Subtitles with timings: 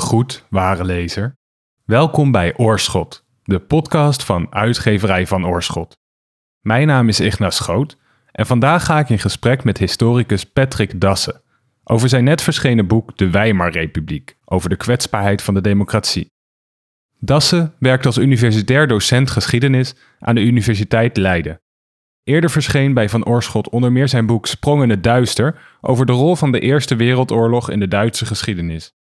[0.00, 1.36] Gegroet, ware lezer.
[1.84, 5.96] Welkom bij Oorschot, de podcast van uitgeverij van Oorschot.
[6.60, 7.96] Mijn naam is Ignas Schoot
[8.32, 11.42] en vandaag ga ik in gesprek met historicus Patrick Dassen
[11.84, 16.32] over zijn net verschenen boek De Weimarrepubliek, over de kwetsbaarheid van de democratie.
[17.18, 21.60] Dassen werkt als universitair docent geschiedenis aan de Universiteit Leiden.
[22.24, 26.12] Eerder verscheen bij Van Oorschot onder meer zijn boek Sprong in het Duister over de
[26.12, 28.98] rol van de Eerste Wereldoorlog in de Duitse geschiedenis.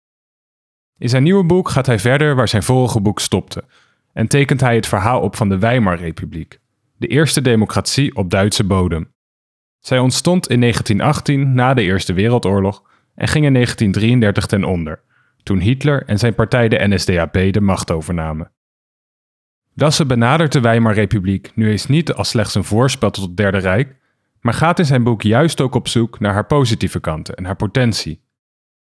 [0.97, 3.63] In zijn nieuwe boek gaat hij verder waar zijn vorige boek stopte
[4.13, 6.59] en tekent hij het verhaal op van de Weimarrepubliek,
[6.97, 9.11] de eerste democratie op Duitse bodem.
[9.79, 12.83] Zij ontstond in 1918 na de Eerste Wereldoorlog
[13.15, 15.01] en ging in 1933 ten onder,
[15.43, 18.51] toen Hitler en zijn partij de NSDAP de macht overnamen.
[19.73, 23.95] Dassen benadert de Weimarrepubliek nu eens niet als slechts een voorspel tot het Derde Rijk,
[24.41, 27.55] maar gaat in zijn boek juist ook op zoek naar haar positieve kanten en haar
[27.55, 28.21] potentie.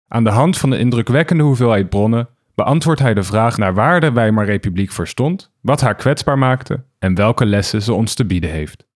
[0.08, 4.12] Aan de hand van de indrukwekkende hoeveelheid bronnen beantwoordt hij de vraag naar waar de
[4.12, 8.86] Weimarrepubliek voor stond, wat haar kwetsbaar maakte en welke lessen ze ons te bieden heeft.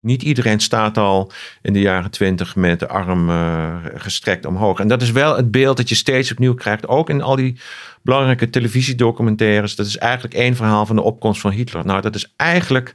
[0.00, 4.78] Niet iedereen staat al in de jaren twintig met de arm uh, gestrekt omhoog.
[4.78, 6.88] En dat is wel het beeld dat je steeds opnieuw krijgt.
[6.88, 7.60] Ook in al die
[8.02, 9.76] belangrijke televisiedocumentaires.
[9.76, 11.86] Dat is eigenlijk één verhaal van de opkomst van Hitler.
[11.86, 12.94] Nou, dat is eigenlijk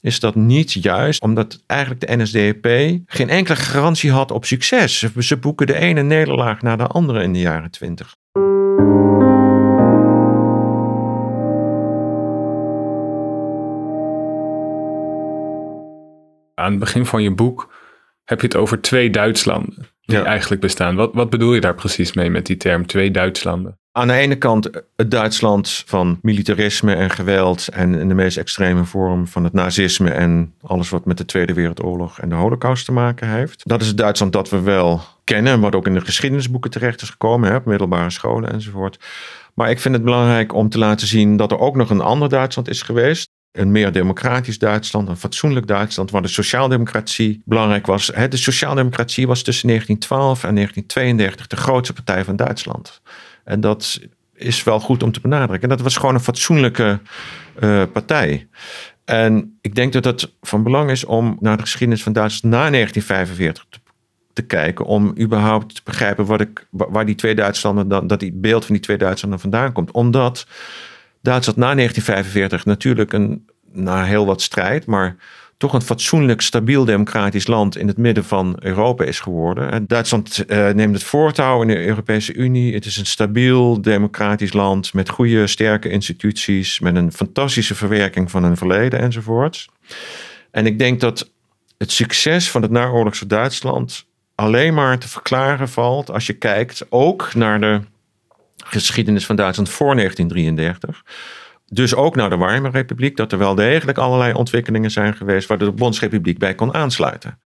[0.00, 2.66] is dat niet juist, omdat eigenlijk de NSDAP
[3.06, 5.06] geen enkele garantie had op succes.
[5.18, 8.16] Ze boeken de ene nederlaag na de andere in de jaren twintig.
[16.58, 17.72] aan het begin van je boek
[18.28, 20.96] heb je het over twee Duitslanden die eigenlijk bestaan.
[20.96, 23.78] Wat, wat bedoel je daar precies mee met die term twee Duitslanden?
[23.92, 28.84] Aan de ene kant het Duitsland van militarisme en geweld en in de meest extreme
[28.84, 32.92] vorm van het nazisme en alles wat met de Tweede Wereldoorlog en de Holocaust te
[32.92, 33.68] maken heeft.
[33.68, 37.10] Dat is het Duitsland dat we wel kennen, wat ook in de geschiedenisboeken terecht is
[37.10, 38.98] gekomen, hè, op middelbare scholen enzovoort.
[39.54, 42.28] Maar ik vind het belangrijk om te laten zien dat er ook nog een ander
[42.28, 48.06] Duitsland is geweest een meer democratisch Duitsland, een fatsoenlijk Duitsland, waar de sociaaldemocratie belangrijk was.
[48.06, 53.00] De sociaaldemocratie was tussen 1912 en 1932 de grootste partij van Duitsland.
[53.44, 54.00] En dat
[54.34, 55.62] is wel goed om te benadrukken.
[55.70, 57.00] En dat was gewoon een fatsoenlijke
[57.60, 58.48] uh, partij.
[59.04, 62.70] En ik denk dat het van belang is om naar de geschiedenis van Duitsland na
[62.70, 63.78] 1945 te,
[64.32, 64.84] te kijken.
[64.84, 68.74] Om überhaupt te begrijpen wat ik, waar die twee Duitslanden dan, dat die beeld van
[68.74, 69.90] die twee Duitslanden vandaan komt.
[69.90, 70.46] Omdat
[71.22, 75.16] Duitsland na 1945 natuurlijk een, na heel wat strijd, maar
[75.58, 79.70] toch een fatsoenlijk, stabiel democratisch land in het midden van Europa is geworden.
[79.70, 82.74] En Duitsland uh, neemt het voortouw in de Europese Unie.
[82.74, 88.42] Het is een stabiel, democratisch land met goede, sterke instituties, met een fantastische verwerking van
[88.42, 89.68] hun verleden enzovoorts.
[90.50, 91.30] En ik denk dat
[91.78, 97.34] het succes van het naoorlogse Duitsland alleen maar te verklaren valt als je kijkt ook
[97.34, 97.80] naar de
[98.70, 101.02] geschiedenis van Duitsland voor 1933.
[101.66, 105.72] Dus ook naar de Weimarrepubliek, dat er wel degelijk allerlei ontwikkelingen zijn geweest waar de
[105.72, 107.40] Bondsrepubliek bij kon aansluiten.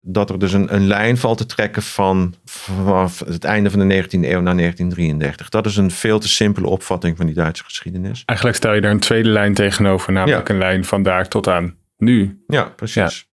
[0.00, 4.02] Dat er dus een, een lijn valt te trekken van vanaf het einde van de
[4.02, 5.48] 19e eeuw naar 1933.
[5.48, 8.22] Dat is een veel te simpele opvatting van die Duitse geschiedenis.
[8.24, 11.76] Eigenlijk stel je er een tweede lijn tegenover, namelijk een lijn van daar tot aan
[11.96, 12.44] nu.
[12.46, 13.28] Ja, precies.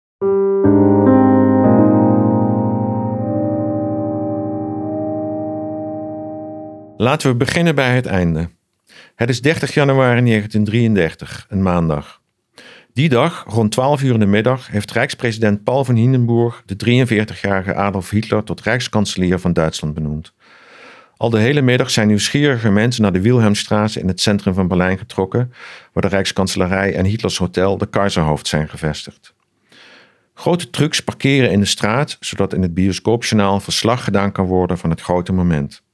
[7.01, 8.49] Laten we beginnen bij het einde.
[9.15, 12.21] Het is 30 januari 1933, een maandag.
[12.93, 17.75] Die dag, rond 12 uur in de middag, heeft Rijkspresident Paul van Hindenburg de 43-jarige
[17.75, 20.33] Adolf Hitler tot Rijkskanselier van Duitsland benoemd.
[21.17, 24.97] Al de hele middag zijn nieuwsgierige mensen naar de Wilhelmstraat in het centrum van Berlijn
[24.97, 25.53] getrokken,
[25.93, 29.33] waar de Rijkskanselarij en Hitlers hotel de Kaiserhoofd zijn gevestigd.
[30.33, 34.89] Grote trucks parkeren in de straat, zodat in het bioscoopjournaal verslag gedaan kan worden van
[34.89, 35.87] het grote moment.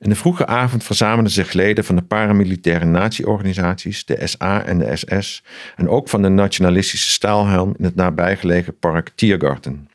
[0.00, 4.96] In de vroege avond verzamelden zich leden van de paramilitaire natieorganisaties, de SA en de
[4.96, 5.42] SS,
[5.76, 9.88] en ook van de nationalistische staalhelm in het nabijgelegen park Tiergarten.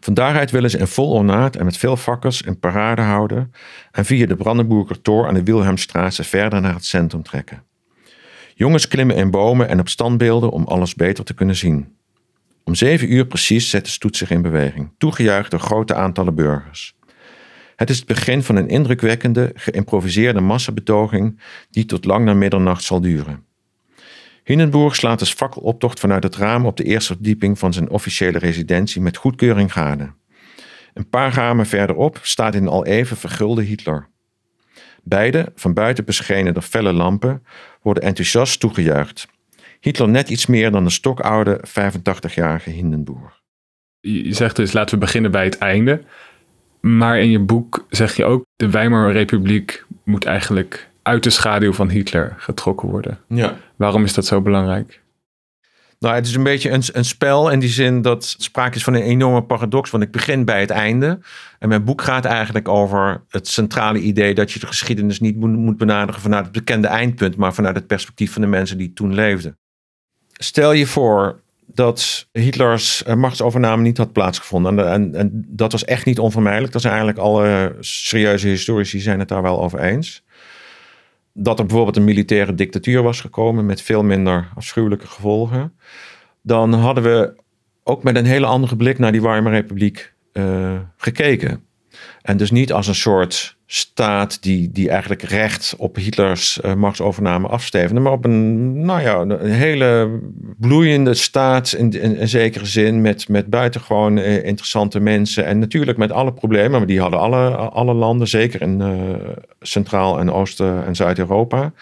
[0.00, 3.52] Van daaruit willen ze in vol ornaat en met veel vakkers een parade houden
[3.92, 7.62] en via de Brandenburger Tor aan de Wilhelmstraat verder naar het centrum trekken.
[8.54, 11.96] Jongens klimmen in bomen en op standbeelden om alles beter te kunnen zien.
[12.64, 16.95] Om zeven uur precies zet de stoet zich in beweging, toegejuicht door grote aantallen burgers.
[17.76, 21.40] Het is het begin van een indrukwekkende, geïmproviseerde massabetoging
[21.70, 23.44] die tot lang na middernacht zal duren.
[24.44, 29.00] Hindenburg slaat de fakkeloptocht vanuit het raam op de eerste verdieping van zijn officiële residentie
[29.00, 30.12] met goedkeuring gade.
[30.94, 34.08] Een paar ramen verderop staat in al even vergulde Hitler.
[35.02, 37.42] Beide, van buiten beschenen door felle lampen,
[37.82, 39.28] worden enthousiast toegejuicht.
[39.80, 43.40] Hitler net iets meer dan de stokoude 85-jarige Hindenburg.
[44.00, 46.02] Je zegt dus laten we beginnen bij het einde.
[46.86, 51.88] Maar in je boek zeg je ook, de Weimarrepubliek moet eigenlijk uit de schaduw van
[51.88, 53.18] Hitler getrokken worden.
[53.28, 53.56] Ja.
[53.76, 55.00] Waarom is dat zo belangrijk?
[55.98, 58.94] Nou, het is een beetje een, een spel in die zin dat sprake is van
[58.94, 59.90] een enorme paradox.
[59.90, 61.18] Want ik begin bij het einde.
[61.58, 65.76] En mijn boek gaat eigenlijk over het centrale idee dat je de geschiedenis niet moet
[65.76, 69.58] benaderen vanuit het bekende eindpunt, maar vanuit het perspectief van de mensen die toen leefden.
[70.32, 74.88] Stel je voor dat Hitlers eh, machtsovername niet had plaatsgevonden.
[74.92, 76.72] En, en, dat was echt niet onvermijdelijk.
[76.72, 80.24] Dat zijn eigenlijk alle serieuze historici zijn het daar wel over eens.
[81.32, 85.72] Dat er bijvoorbeeld een militaire dictatuur was gekomen met veel minder afschuwelijke gevolgen.
[86.42, 87.34] Dan hadden we
[87.82, 91.65] ook met een hele andere blik naar die warme republiek uh, gekeken.
[92.26, 97.48] En dus niet als een soort staat die, die eigenlijk recht op Hitlers uh, machtsovername
[97.48, 100.20] afstevende, maar op een, nou ja, een hele
[100.58, 106.12] bloeiende staat in, in, zekere zin, met, met buitengewoon uh, interessante mensen en natuurlijk met
[106.12, 109.14] alle problemen, maar die hadden alle, alle landen, zeker in uh,
[109.60, 111.72] Centraal- en Oost- en Zuid-Europa.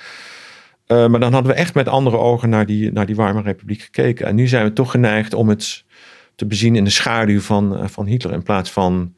[0.87, 4.27] maar dan hadden we echt met andere ogen naar die, naar die warme republiek gekeken.
[4.27, 5.85] En nu zijn we toch geneigd om het
[6.35, 9.15] te bezien in de schaduw van, van Hitler in plaats van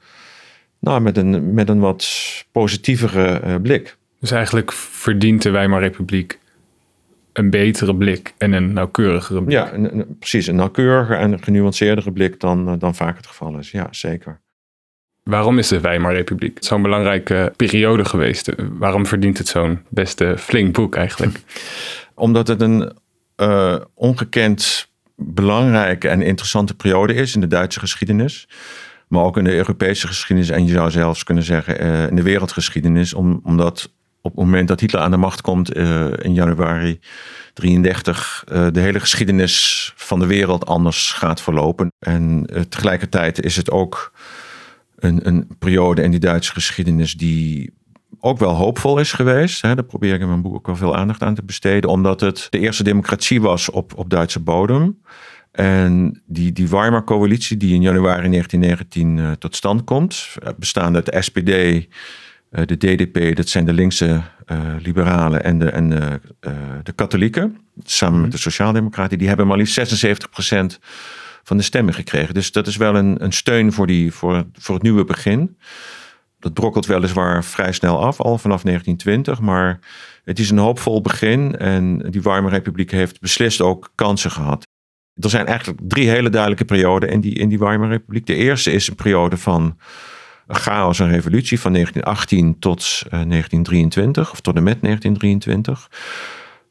[0.81, 2.07] nou, met, een, met een wat
[2.53, 3.97] positievere uh, blik.
[4.21, 6.39] Dus eigenlijk verdient de Weimarrepubliek
[7.33, 9.57] een betere blik en een nauwkeurigere blik.
[9.57, 10.47] Ja, een, precies.
[10.47, 13.71] Een nauwkeuriger en genuanceerdere blik dan, uh, dan vaak het geval is.
[13.71, 14.41] Ja, zeker.
[15.23, 18.53] Waarom is de Weimarrepubliek zo'n belangrijke periode geweest?
[18.71, 21.41] Waarom verdient het zo'n beste flink boek eigenlijk?
[22.15, 22.93] Omdat het een
[23.37, 28.49] uh, ongekend belangrijke en interessante periode is in de Duitse geschiedenis
[29.09, 32.23] maar ook in de Europese geschiedenis en je zou zelfs kunnen zeggen uh, in de
[32.23, 37.01] wereldgeschiedenis, om, omdat op het moment dat Hitler aan de macht komt uh, in januari
[37.55, 41.93] 33, uh, eh, de hele geschiedenis van de wereld anders gaat verlopen.
[41.99, 44.13] En tegelijkertijd is het ook
[44.97, 47.75] een, een periode in die Duitse geschiedenis die
[48.21, 49.63] ook wel hoopvol is geweest.
[49.63, 49.75] Hè.
[49.75, 52.47] Daar probeer ik in mijn boek ook wel veel aandacht aan te besteden, omdat het
[52.51, 54.99] de eerste democratie was op, op Duitse bodem.
[55.57, 60.97] En die, die Weimar-coalitie, die in januari 1919 uh, eh, tot stand komt, uh, bestaande
[60.97, 61.83] uit de SPD, uh,
[62.51, 66.21] eh, de DDP, dat zijn de linkse eh, liberalen en de, en de,
[66.83, 68.37] de katholieken, samen met mhm.
[68.37, 70.79] de sociaaldemocraten, die hebben maar liefst 76%
[71.43, 72.35] van de stemmen gekregen.
[72.35, 75.57] Dus dat is wel een, een steun voor, die, voor, voor het nieuwe begin.
[76.39, 79.79] Dat brokkelt weliswaar vrij snel af, al vanaf 1920, maar
[80.25, 84.67] het is een hoopvol begin en die Weimar Republiek heeft beslist ook kansen gehad.
[85.21, 88.27] Er zijn eigenlijk drie hele duidelijke perioden in die, in die Weimar Republiek.
[88.27, 89.79] De eerste is een periode van
[90.49, 95.91] chaos en revolutie van 1918 tot 1923, eh, of tot en met 1923.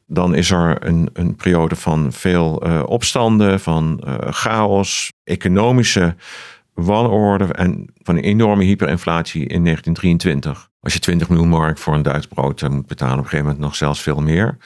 [0.06, 6.14] Dan is er een, een periode van veel uh, opstanden, van uh, chaos, economische
[6.74, 10.68] wanorde en van een enorme hyperinflatie in 1923.
[10.80, 13.64] Als je 20 miljoen mark voor een Duits brood moet betalen, op een gegeven moment
[13.64, 14.56] nog zelfs veel meer.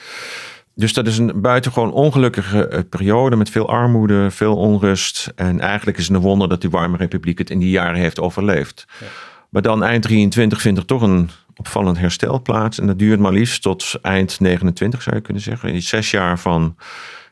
[0.75, 5.31] Dus dat is een buitengewoon ongelukkige eh, periode met veel armoede, veel onrust.
[5.35, 8.19] En eigenlijk is het een wonder dat die warme republiek het in die jaren heeft
[8.19, 8.85] overleefd.
[8.99, 9.05] Ja.
[9.49, 12.79] Maar dan eind 23 vindt er toch een opvallend herstel plaats.
[12.79, 15.69] En dat duurt maar liefst tot eind 29 zou je kunnen zeggen.
[15.69, 16.75] In zes jaar van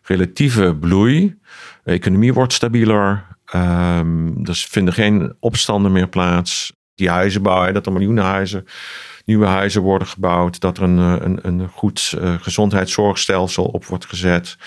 [0.04, 1.38] relatieve bloei.
[1.84, 3.26] De economie wordt stabieler.
[3.56, 6.74] Um, er vinden geen opstanden meer plaats.
[6.96, 8.66] Die huizenbouw, dat er miljoenen huizen
[9.30, 14.06] nieuwe huizen worden gebouwd, dat er een, eh, een, een goed uh, gezondheidszorgstelsel op wordt
[14.06, 14.58] gezet.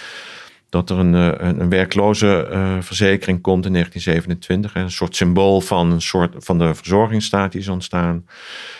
[0.69, 2.47] Dat er een, eh, een, een werkloze
[2.81, 4.75] verzekering komt in 1927.
[4.75, 8.26] Een soort symbool van, een soort, van de verzorgingsstaat die is ontstaan.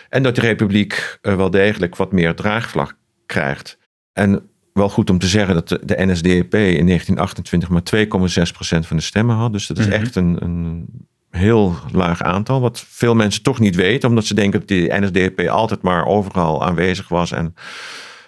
[0.08, 2.96] En dat de republiek wel degelijk wat meer draagvlak
[3.26, 3.78] krijgt.
[4.12, 8.96] En wel goed om te zeggen dat de, de NSDAP in 1928 maar 2,6% van
[8.96, 9.52] de stemmen had.
[9.52, 9.94] Dus dat is mhm.
[9.94, 10.86] echt een, een
[11.32, 12.60] heel laag aantal.
[12.60, 16.64] Wat veel mensen toch niet weten, omdat ze denken dat die NSDAP altijd maar overal
[16.64, 17.54] aanwezig was en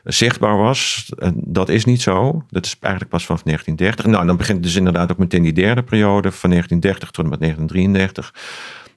[0.05, 1.13] zichtbaar was.
[1.35, 2.45] Dat is niet zo.
[2.51, 4.07] Dat is eigenlijk pas vanaf 1930.
[4.07, 7.41] Nou, dan begint dus inderdaad ook meteen die derde periode van 1930 tot en met
[7.41, 8.35] 1933.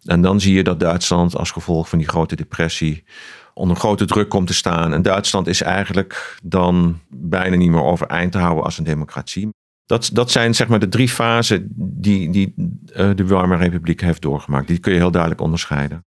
[0.05, 3.03] En dan zie je dat Duitsland als gevolg van die grote depressie
[3.53, 4.93] onder grote druk komt te staan.
[4.93, 9.49] En Duitsland is eigenlijk dan bijna niet meer overeind te houden als een democratie.
[9.87, 14.21] Dat, dat zijn zeg maar de drie fasen die, die uh, de Weimar Republiek heeft
[14.21, 14.67] doorgemaakt.
[14.67, 16.05] Die kun je heel duidelijk onderscheiden.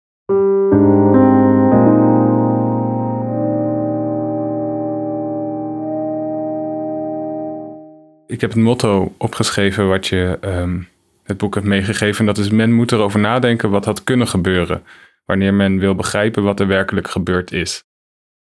[8.27, 10.87] Ik heb het motto opgeschreven wat je um,
[11.23, 12.19] het boek hebt meegegeven.
[12.19, 14.83] En dat is men moet erover nadenken wat had kunnen gebeuren.
[15.25, 17.83] Wanneer men wil begrijpen wat er werkelijk gebeurd is.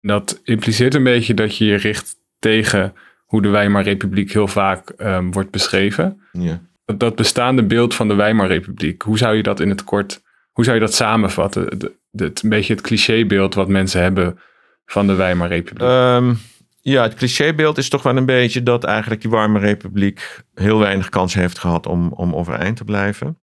[0.01, 2.95] Dat impliceert een beetje dat je je richt tegen
[3.31, 6.21] hoe de Weimarrepubliek heel vaak um, wordt beschreven.
[6.33, 6.61] Ja.
[6.85, 10.23] Dat, dat, bestaande beeld van de Weimarrepubliek, hoe zou je dat in het kort, hoe
[10.53, 11.93] Hoe zou je dat samenvatten?
[12.13, 14.39] Het, een beetje het clichébeeld wat mensen hebben
[14.85, 15.89] van de Weimarrepubliek.
[15.89, 16.39] Um,
[16.81, 21.09] ja, het clichébeeld is toch wel een beetje dat eigenlijk die warme republiek heel weinig
[21.09, 23.41] kans heeft gehad om, om overeind te blijven.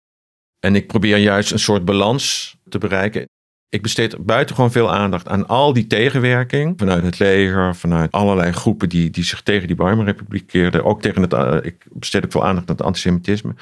[0.59, 3.29] En ik probeer juist een soort balans te bereiken.
[3.71, 6.73] Ik besteed buitengewoon veel aandacht aan al die tegenwerking.
[6.77, 10.83] Vanuit het leger, vanuit allerlei groepen die, die zich tegen die Weimar-republiek keerden.
[10.83, 13.55] Ook tegen het, uh, ik besteed ook veel aandacht aan het antisemitisme.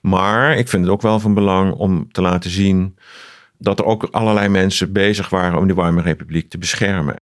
[0.00, 2.96] Maar ik vind het ook wel van belang om te laten zien
[3.58, 7.16] dat er ook allerlei mensen bezig waren om die Weimar-republiek te beschermen.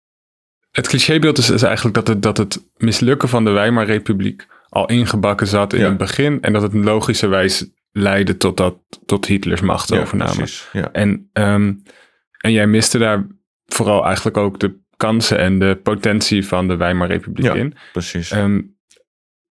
[0.71, 5.47] Het clichébeeld is, is eigenlijk dat het, dat het mislukken van de Weimar-republiek al ingebakken
[5.47, 6.41] zat in het begin.
[6.41, 10.47] En dat het logischerwijs leidde tot, dat, tot Hitlers machtsovername.
[10.73, 11.83] Ja, En um,
[12.43, 13.27] en jij miste daar
[13.67, 17.75] vooral eigenlijk ook de kansen en de potentie van de Weimarrepubliek ja, in.
[17.93, 18.33] Precies.
[18.33, 18.77] Um,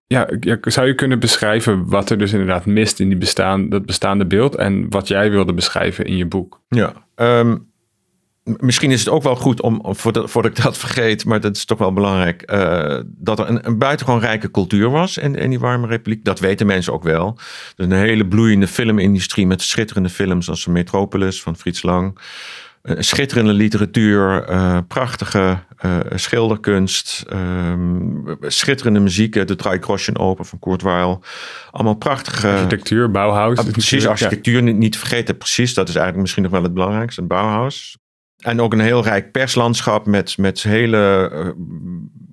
[0.08, 0.28] ja,
[0.62, 4.56] zou je kunnen beschrijven wat er dus inderdaad mist in die bestaan, dat bestaande beeld
[4.56, 6.62] en wat jij wilde beschrijven in je boek?
[6.68, 7.68] Ja, um,
[8.44, 11.66] misschien is het ook wel goed om, voordat, voordat ik dat vergeet, maar dat is
[11.66, 15.60] toch wel belangrijk, uh, dat er een, een buitengewoon rijke cultuur was in, in die
[15.60, 16.26] warme republiek.
[16.26, 17.28] Dat weten mensen ook wel.
[17.76, 22.20] Er is een hele bloeiende filmindustrie met schitterende films als Metropolis van Frits Lang
[22.84, 29.48] schitterende literatuur, uh, prachtige uh, schilderkunst, um, schitterende muziek.
[29.48, 29.80] De Drei
[30.14, 31.20] Open van Kurt Weill.
[31.72, 32.48] Allemaal prachtige...
[32.48, 33.58] Architectuur, Bauhaus.
[33.58, 35.38] Ah, precies, architectuur niet, niet vergeten.
[35.38, 37.98] Precies, dat is eigenlijk misschien nog wel het belangrijkste, het Bauhaus.
[38.40, 41.50] En ook een heel rijk perslandschap met, met hele uh,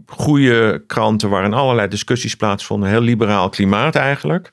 [0.06, 2.88] goede kranten waarin allerlei discussies plaatsvonden.
[2.88, 4.50] Heel liberaal klimaat eigenlijk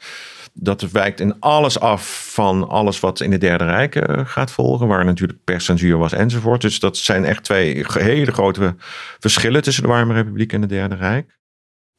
[0.53, 4.87] dat wijkt in alles af van alles wat in het Derde Rijk uh, gaat volgen,
[4.87, 6.61] waar natuurlijk perscensuur was enzovoort.
[6.61, 8.75] Dus dat zijn echt twee hele grote
[9.19, 11.41] verschillen tussen de Warme Republiek en het Derde Rijk.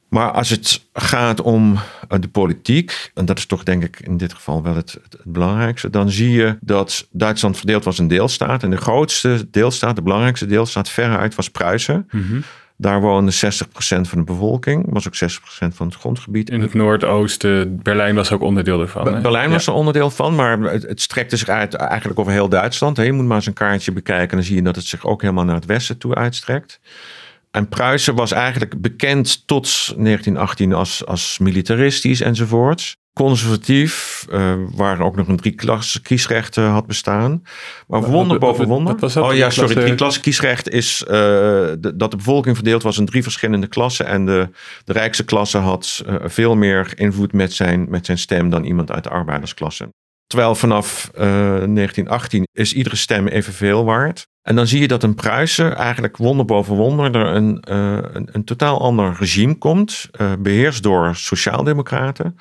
[0.09, 4.17] Maar als het gaat om eh, de politiek, en dat is toch denk ik in
[4.17, 8.63] dit geval wel het, het, belangrijkste, dan zie je dat Duitsland verdeeld was in deelstaat.
[8.63, 12.09] En de grootste deelstaat, de belangrijkste deelstaat veruit was Pruisen.
[12.11, 12.43] Mm
[12.77, 13.37] daar woonde 60%
[13.79, 16.51] van de bevolking, was ook 60% van het grondgebied.
[16.51, 19.23] In het noordoosten, Berlijn was ook onderdeel ervan.
[19.23, 22.97] Berlijn was er onderdeel van, maar het, het, strekte zich uit eigenlijk over heel Duitsland.
[22.97, 25.45] Je moet maar eens een kaartje bekijken, dan zie je dat het zich ook helemaal
[25.45, 26.81] naar het westen toe uitstrekt.
[27.51, 35.17] En Pruisen was eigenlijk bekend tot 1918 als, als militaristisch enzovoorts conservatief, uh, waar ook
[35.17, 37.43] nog een drie klasse kiesrecht uh, had bestaan.
[37.87, 39.19] Maar wonder boven wonder.
[39.21, 43.07] oh ja, sorry, drie klasse kiesrecht is uh, de, dat de bevolking verdeeld was in
[43.07, 44.07] drie verschillende klassen.
[44.07, 44.49] En de,
[44.85, 49.05] de rijkste klasse had veel meer invloed met zijn, met zijn stem dan iemand uit
[49.05, 49.89] de arbeidersklasse.
[50.27, 54.27] Terwijl vanaf 1918 is iedere stem evenveel waard.
[54.43, 58.45] En dan zie je dat een Pruisen eigenlijk wonder boven wonder er een, een, een
[58.45, 62.37] totaal ander regime komt, beheerst door sociaaldemocraten.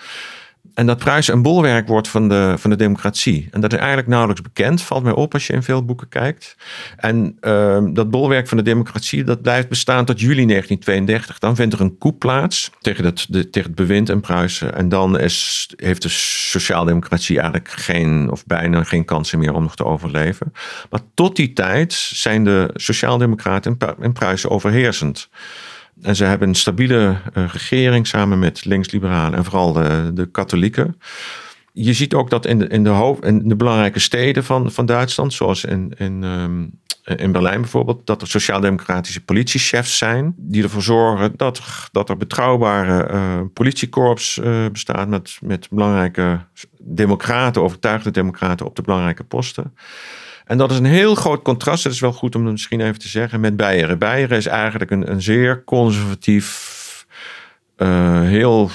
[0.74, 3.48] En dat Pruisen een bolwerk wordt van de, van de democratie.
[3.52, 6.56] En dat is eigenlijk nauwelijks bekend, valt mij op als je in veel boeken kijkt.
[6.98, 11.40] En uh, dat bolwerk van de democratie, dat blijft bestaan tot juli 1932.
[11.40, 14.76] Dan vindt er een coup plaats tegen het, de, tegen het bewind in Pruisen.
[14.76, 19.76] En dan is, heeft de sociaaldemocratie eigenlijk geen, of bijna geen kansen meer om nog
[19.76, 20.54] te overleven.
[20.90, 25.30] Maar tot die tijd zijn de sociaaldemocraten in Pruisen overheersend.
[26.04, 31.00] En ze hebben een stabiele uh, regering samen met links-liberalen en vooral de, de katholieken.
[31.74, 35.34] Je ziet ook dat in de, in de, hoofd, de belangrijke steden van, van Duitsland,
[35.34, 41.34] zoals in, in, um, in Berlijn bijvoorbeeld, dat er sociaal-democratische politiechefs zijn die ervoor zorgen
[41.36, 46.40] dat, dat er betrouwbare uh, politiekorps uh, bestaat met, met belangrijke
[46.80, 49.74] democraten, overtuigde democraten op de belangrijke posten.
[50.46, 53.00] En dat is een heel groot contrast, dat is wel goed om het misschien even
[53.00, 54.00] te zeggen, met Beieren.
[54.00, 57.06] Beieren is eigenlijk een, een zeer conservatief,
[57.78, 58.70] uh, heel,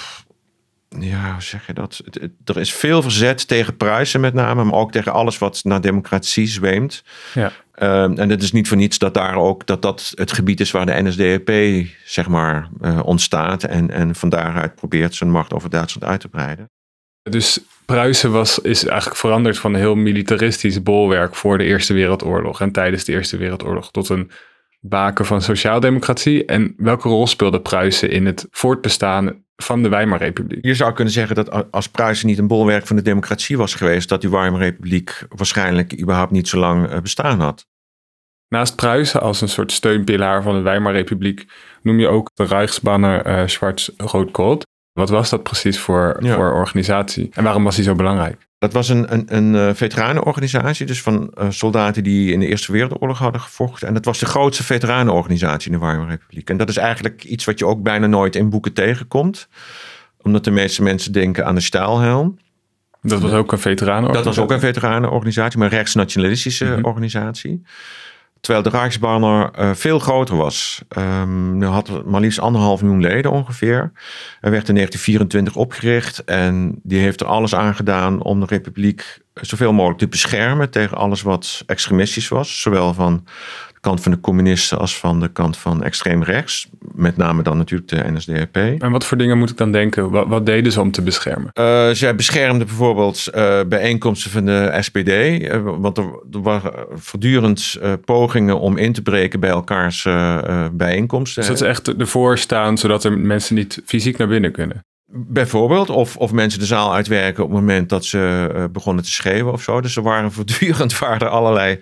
[0.88, 2.02] ja, hoe zeg je dat?
[2.44, 6.46] er is veel verzet tegen Pruisen met name, maar ook tegen alles wat naar democratie
[6.46, 7.04] zweemt.
[7.34, 7.52] Ja.
[7.78, 10.70] Uh, en het is niet voor niets dat daar ook dat dat het gebied is
[10.70, 11.50] waar de NSDAP
[12.04, 16.28] zeg maar uh, ontstaat en, en van daaruit probeert zijn macht over Duitsland uit te
[16.28, 16.70] breiden.
[17.28, 22.60] Dus Pruisen was, is eigenlijk veranderd van een heel militaristisch bolwerk voor de Eerste Wereldoorlog
[22.60, 24.30] en tijdens de Eerste Wereldoorlog tot een
[24.80, 26.44] baken van sociaaldemocratie.
[26.44, 30.64] En welke rol speelde Pruisen in het voortbestaan van de Weimarrepubliek?
[30.64, 34.08] Je zou kunnen zeggen dat als Pruisen niet een bolwerk van de democratie was geweest,
[34.08, 37.66] dat die Weimarrepubliek waarschijnlijk überhaupt niet zo lang eh, bestaan had.
[38.48, 41.46] Naast Pruisen als een soort steunpilaar van de Weimarrepubliek
[41.82, 44.66] noem je ook de Rijksbanner uh, Schwarz-Rood-Gold.
[44.92, 48.48] Wat was dat precies voor, voor organisatie en waarom was die zo belangrijk?
[48.58, 52.72] Dat was een, een, een eh, veteranenorganisatie, dus van uh, soldaten die in de Eerste
[52.72, 53.88] Wereldoorlog hadden gevochten.
[53.88, 56.50] En dat was de grootste veteranenorganisatie in de Weimar Republiek.
[56.50, 59.48] En dat is eigenlijk iets wat je ook bijna nooit in boeken tegenkomt,
[60.22, 62.38] omdat de meeste mensen denken aan de staalhelm.
[63.02, 64.24] Dat was ook een veteranenorganisatie?
[64.24, 67.62] Dat was ook een veteranenorganisatie, maar een rechtsnationalistische mm organisatie.
[68.40, 70.82] Terwijl de Rijksbanner uh, veel groter was.
[70.98, 73.92] Um, nu had maar liefst anderhalf miljoen leden ongeveer.
[74.40, 79.18] Hij werd in 1924 opgericht en die heeft er alles aan gedaan om de republiek
[79.34, 82.60] zoveel mogelijk te beschermen tegen alles wat extremistisch was.
[82.60, 83.24] Zowel van
[83.80, 86.68] kant van de communisten als van de kant van extreem rechts.
[86.94, 88.56] Met name dan natuurlijk de NSDAP.
[88.56, 90.10] En wat voor dingen moet ik dan denken?
[90.10, 91.50] Wat, wat deden ze om te beschermen?
[91.54, 95.08] Uh, zij beschermden bijvoorbeeld uh, bijeenkomsten van de SPD.
[95.08, 100.02] Uh, eh, want er, er, waren voortdurend pogingen om in te breken bij elkaars
[100.72, 101.40] bijeenkomsten.
[101.40, 104.84] Dus dat ze echt ervoor staan, zodat er mensen niet fysiek naar binnen kunnen?
[105.10, 109.52] Bijvoorbeeld, of, of mensen de zaal uitwerken op het moment dat ze begonnen te schreeuwen
[109.52, 109.80] of zo.
[109.80, 111.78] Dus er waren voortdurend waren er allerlei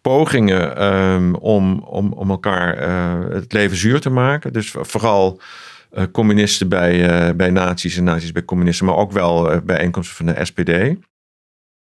[0.00, 4.52] pogingen um, om, om, om elkaar uh, het leven zuur te maken.
[4.52, 5.40] Dus vooral
[5.92, 10.26] uh, communisten bij, uh, bij nazi's en nazi's bij communisten, maar ook wel bijeenkomsten van
[10.26, 10.68] de SPD.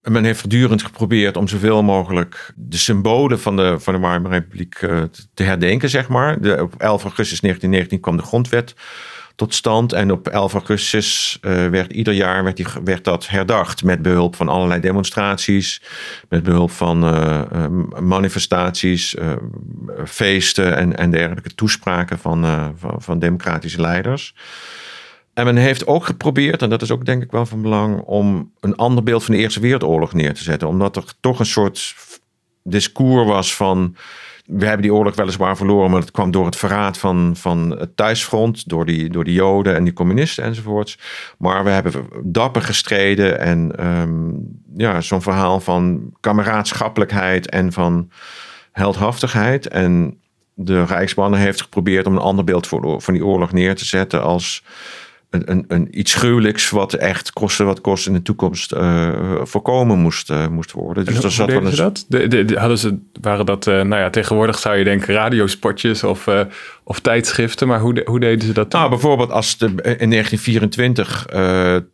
[0.01, 4.31] En men heeft voortdurend geprobeerd om zoveel mogelijk de symbolen van de, van de Weimar
[4.31, 4.75] Republiek
[5.33, 6.41] te herdenken, zeg maar.
[6.41, 8.75] De, op 11 augustus 1919 kwam de grondwet
[9.37, 9.93] tot stand.
[9.93, 13.83] En op 11 augustus uh, werd ieder jaar werd, die, werd dat herdacht.
[13.83, 15.81] Met behulp van allerlei demonstraties.
[16.29, 17.41] Met behulp van uh,
[17.99, 19.31] manifestaties, uh,
[20.05, 24.35] feesten en, en dergelijke toespraken van, van, van, democratische leiders.
[25.33, 28.51] En men heeft ook geprobeerd, en dat is ook denk ik wel van belang, om
[28.59, 30.67] een ander beeld van de Eerste Wereldoorlog neer te zetten.
[30.67, 31.95] Omdat er toch een soort
[32.63, 33.95] discours was van
[34.47, 37.95] we hebben die oorlog weliswaar verloren, maar dat kwam door het verraad van, van het
[37.95, 40.99] thuisfront, door die, door die Joden en die communisten enzovoorts.
[41.37, 48.11] Maar we hebben dapper gestreden en um, ja, zo'n verhaal van kameraadschappelijkheid en van
[48.71, 49.67] heldhaftigheid.
[49.67, 50.19] En
[50.53, 54.23] de Rijksbannen heeft geprobeerd om een ander beeld voor, van die oorlog neer te zetten
[54.23, 54.63] als
[55.29, 59.11] een, een, een, iets gruwelijks wat echt kosten wat kost in de toekomst uh,
[59.43, 61.05] voorkomen moest, uh, moest worden.
[61.05, 62.05] Dus hoe zat dat?
[62.07, 66.03] De, de, de, hadden ze, waren dat, uh, nou ja, tegenwoordig zou je denken radiospotjes
[66.03, 66.27] of,
[66.83, 68.71] of tijdschriften, maar hoe, hoe deden ze dat?
[68.71, 71.25] Nou, bijvoorbeeld als de, in 1924,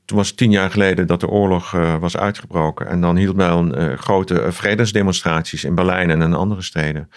[0.06, 3.98] toen was het tien jaar geleden dat de oorlog was uitgebroken en dan hield men
[3.98, 7.10] grote vredesdemonstraties in Berlijn en in andere steden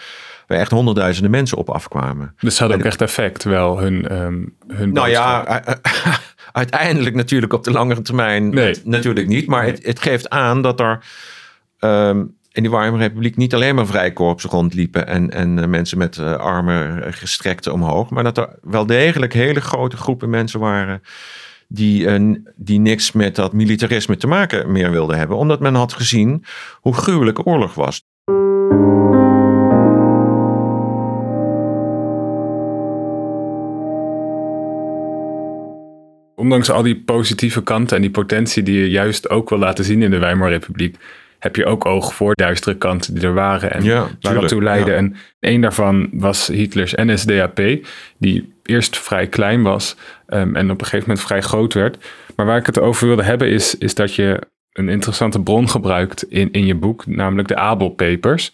[0.47, 2.33] waar echt honderdduizenden mensen op afkwamen.
[2.39, 5.63] Dus ze hadden ook echt effect wel, hun, um, hun Nou ja,
[6.51, 8.75] uiteindelijk natuurlijk op de langere termijn nee.
[8.83, 9.47] natuurlijk niet.
[9.47, 10.99] Maar het, het, geeft aan dat er
[11.79, 16.17] um, in die Weimar Republiek niet alleen maar vrijkorpsen rondliepen en, en uh, mensen met
[16.17, 18.09] uh, armen gestrekte omhoog.
[18.09, 21.01] Maar dat er wel degelijk hele grote groepen mensen waren
[21.67, 25.37] die, uh, die niks met dat militarisme te maken meer wilden hebben.
[25.37, 28.05] Omdat men had gezien hoe gruwelijk oorlog was.
[36.37, 40.01] Ondanks al die positieve kanten en die potentie die je juist ook wil laten zien
[40.01, 40.95] in de Weimar Republiek,
[41.39, 44.63] heb je ook oog voor duistere kanten die er waren en ja, waar dat toe
[44.63, 44.93] leidde.
[44.93, 47.61] En een daarvan was Hitlers NSDAP,
[48.17, 49.95] die eerst vrij klein was
[50.27, 51.97] um, en op een gegeven moment vrij groot werd.
[52.35, 56.23] Maar waar ik het over wilde hebben is, is dat je een interessante bron gebruikt
[56.23, 58.53] in, in je boek, namelijk de Abel Papers.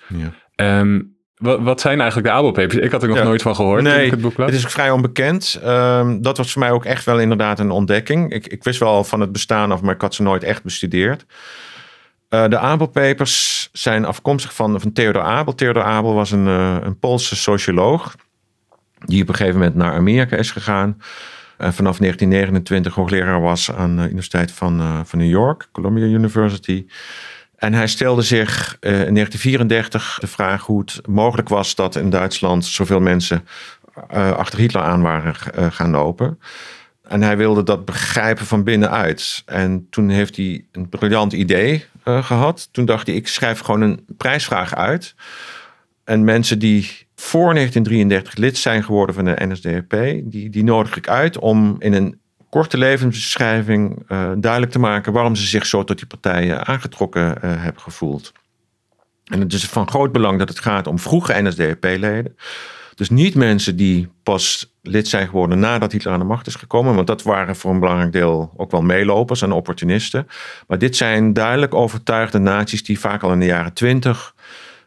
[0.56, 0.80] Ja.
[0.80, 1.12] Um,
[1.43, 2.75] wat, wat zijn eigenlijk de Abel-papers?
[2.75, 4.49] Ik had er nog nooit van gehoord nee, ik het boek las.
[4.49, 5.62] Het is vrij onbekend.
[5.65, 8.32] Um, dat was voor mij ook echt wel inderdaad een ontdekking.
[8.32, 11.25] Ik, ik wist wel van het bestaan of maar ik had ze nooit echt bestudeerd.
[12.29, 15.56] Uh, de Abel-papers zijn afkomstig van, van Theodor Abel.
[15.56, 18.15] Theodor Abel was een, uh, een Poolse socioloog
[19.06, 21.01] die op een gegeven moment naar Amerika is gegaan.
[21.58, 26.86] En vanaf 1929 hoogleraar was aan de Universiteit van, van New York, Columbia University.
[27.63, 32.10] En hij stelde zich uh, in 1934 de vraag hoe het mogelijk was dat in
[32.10, 33.47] Duitsland zoveel mensen
[34.13, 36.39] uh, achter Hitler aan waren uh, gaan lopen.
[37.04, 39.43] En hij wilde dat begrijpen van binnenuit.
[39.45, 42.69] En toen heeft hij een briljant idee gehad.
[42.71, 45.15] Toen dacht hij, ik schrijf gewoon een prijsvraag uit.
[46.04, 51.08] En mensen die voor 1933 lid zijn geworden van de NSDAP, die, die nodig ik
[51.08, 52.21] uit om in een
[52.53, 57.35] korte levensbeschrijving uh, duidelijk te maken waarom ze zich zo tot die partijen aangetrokken uh,
[57.41, 58.31] hebben gevoeld.
[59.23, 62.37] En het is van groot belang dat het gaat om vroege NSDAP-leden.
[62.95, 66.95] Dus niet mensen die pas lid zijn geworden nadat Hitler aan de macht is gekomen.
[66.95, 70.27] Want dat waren voor een belangrijk deel ook wel meelopers en opportunisten.
[70.67, 74.33] Maar dit zijn duidelijk overtuigde naties die vaak al in de jaren twintig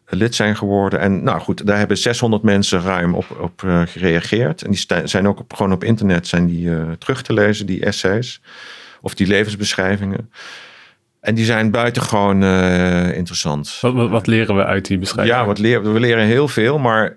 [0.08, 1.00] lid zijn geworden.
[1.00, 4.62] En nou goed, daar hebben 600 mensen ruim op, op uh, gereageerd.
[4.62, 7.84] En die zijn ook op, gewoon op internet zijn die, uh, terug te lezen, die
[7.84, 8.40] essays.
[9.00, 10.30] Of die levensbeschrijvingen.
[11.20, 13.78] En die zijn buitengewoon uh, interessant.
[13.80, 15.40] Wat, wat, wat, leren we uit die beschrijvingen?
[15.40, 16.78] Ja, wat leren, we leren heel veel.
[16.78, 17.12] Maar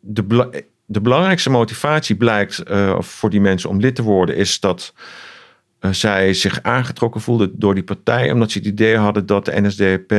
[0.00, 2.62] de, de belangrijkste motivatie blijkt
[2.98, 4.36] voor die mensen om lid te worden...
[4.36, 4.94] is dat
[5.90, 10.12] zij zich aangetrokken voelden door die partij, omdat ze het idee hadden dat de NSDAP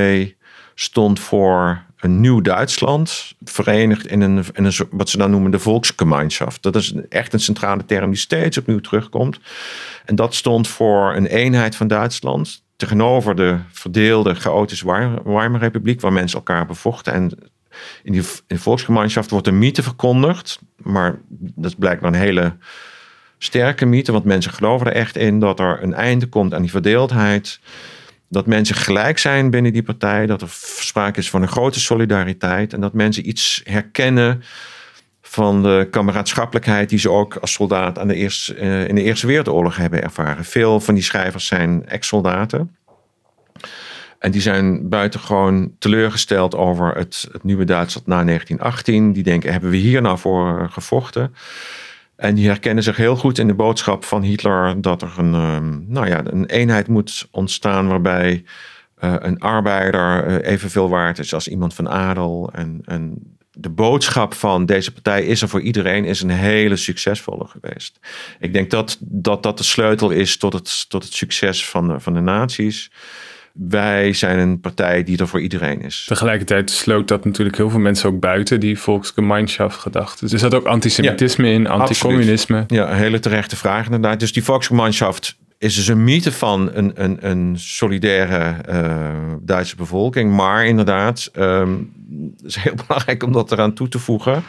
[0.76, 5.60] stond voor een nieuw Duitsland, verenigd in een, in een wat ze dan noemen de
[5.60, 6.64] Volksgemeinschaft.
[6.64, 9.40] Dat is echt een centrale term die steeds opnieuw terugkomt.
[10.06, 16.38] En dat stond voor een eenheid van Duitsland tegenover de verdeelde chaotische Weimarrepubliek, waar mensen
[16.38, 17.14] elkaar bevochten.
[17.14, 17.32] En
[18.04, 22.56] in die in Volksgemeinschaft wordt een mythe verkondigd, maar dat is blijkbaar een hele
[23.38, 26.72] sterke mythe, want mensen geloven er echt in dat er een einde komt aan die
[26.72, 27.60] verdeeldheid
[28.34, 30.48] dat mensen gelijk zijn binnen die partij, dat er
[30.80, 34.44] sprake is van een grote solidariteit en dat mensen iets herkennen
[35.22, 39.28] van de kameraadschappelijkheid die ze ook als soldaat aan de eerste, uh, in de Eerste
[39.28, 40.46] Wereldoorlog hebben ervaren.
[40.46, 42.76] Veel van die schrijvers zijn ex-soldaten.
[44.20, 49.14] En die zijn buitengewoon teleurgesteld over het, het nieuwe Duitsland na 1918.
[49.14, 51.36] Die denken, hebben we hier nou voor gevochten?
[52.24, 55.92] En die herkennen zich heel goed in de boodschap van Hitler dat er een, ehm,
[55.92, 58.44] nou ja, een eenheid moet ontstaan waarbij
[59.04, 62.50] uh, een arbeider uh, evenveel waard is als iemand van adel.
[62.54, 67.48] En, en de boodschap van deze partij is er voor iedereen, is een hele succesvolle
[67.48, 68.00] geweest.
[68.40, 72.14] Ik denk dat dat, dat de sleutel is tot het, tot het succes van van
[72.14, 72.92] de naties.
[73.54, 76.06] Wij zijn een partij die er voor iedereen is.
[76.08, 80.20] Tegelijkertijd sloot dat natuurlijk heel veel mensen ook buiten die Volksgemeinschaft gedacht.
[80.20, 82.64] Dus er zat ook antisemitisme in, anticommunisme.
[82.68, 84.20] Ja, een hele terechte vraag inderdaad.
[84.20, 89.10] Dus die Volksgemeinschaft is dus een mythe van een, een, een solidaire uh,
[89.42, 90.36] Duitse bevolking.
[90.36, 91.92] Maar inderdaad, um,
[92.46, 94.44] is heel belangrijk om dat eraan toe te voegen.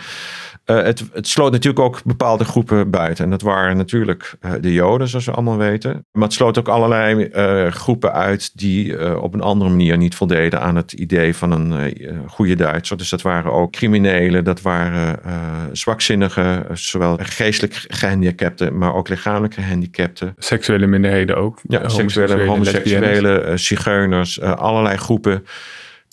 [0.67, 3.25] Uh, het, het, sloot natuurlijk ook bepaalde groepen buiten.
[3.25, 6.07] En dat waren natuurlijk uh, de Joden, zoals we allemaal weten.
[6.13, 10.61] Maar het sloot ook allerlei uh, groepen uit die op een andere manier niet voldeden
[10.61, 11.95] aan het idee van een
[12.27, 12.97] goede Duitser.
[12.97, 15.19] Dus dat waren ook criminelen, dat waren
[15.73, 20.35] zwakzinnigen, zowel geestelijk gehandicapten, maar ook lichamelijk gehandicapten.
[20.39, 21.61] Seksuele minderheden ook.
[21.63, 25.45] Ja, seksuele, homoseksuele, zigeuners, allerlei groepen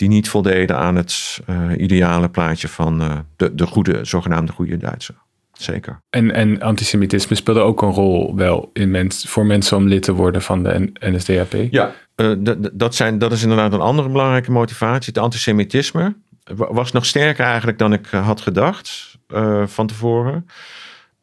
[0.01, 4.77] die niet voldeden aan het uh, ideale plaatje van uh, de, de goede, zogenaamde goede
[4.77, 5.15] Duitser.
[5.53, 6.01] Zeker.
[6.09, 10.13] En, en antisemitisme speelde ook een rol wel in mens, voor mensen om lid te
[10.13, 11.53] worden van de NSDAP?
[11.69, 15.13] Ja, uh, dat, zijn, dat is inderdaad een andere belangrijke motivatie.
[15.13, 16.15] Het antisemitisme
[16.55, 19.17] was nog sterker eigenlijk dan ik had gedacht
[19.65, 20.47] van tevoren.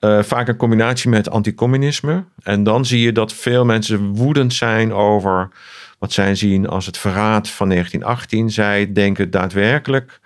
[0.01, 2.25] vaak een combinatie met anticommunisme.
[2.43, 5.51] En dan zie je dat veel mensen woedend zijn over
[5.99, 8.51] wat zij zien als het verraad van 1918.
[8.51, 10.21] Zij denken daadwerkelijk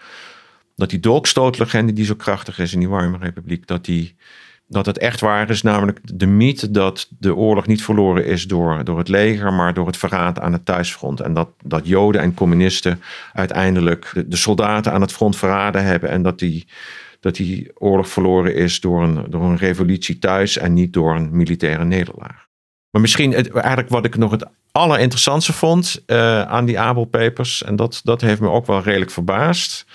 [0.76, 4.16] dat die dolkstootlegende die zo krachtig is in die warme republiek, dat, die,
[4.66, 5.62] dat het echt waar is.
[5.62, 9.86] Namelijk de mythe dat de oorlog niet verloren is door, door het leger, maar door
[9.86, 11.20] het verraad aan het thuisfront.
[11.20, 16.10] En dat, dat Joden en communisten uiteindelijk de, de soldaten aan het front verraden hebben
[16.10, 16.66] en dat die
[17.22, 21.36] dat die oorlog verloren is door een, door een revolutie thuis en niet door een
[21.36, 22.48] militaire nederlaag.
[22.92, 27.76] Maar misschien eigenlijk wat ik nog het allerinteressantste vond uh, aan die Abel Papers, en
[27.76, 29.86] dat, dat heeft me ook wel redelijk verbaasd.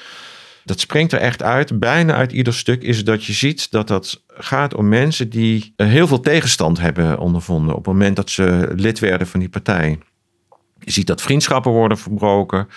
[0.63, 4.23] Dat springt er echt uit, bijna uit ieder stuk, is dat je ziet dat dat
[4.27, 8.71] gaat om mensen die eh, heel veel tegenstand hebben ondervonden op het moment dat ze
[8.75, 9.99] lid werden van die partij.
[10.79, 12.67] Je ziet dat vriendschappen worden verbroken,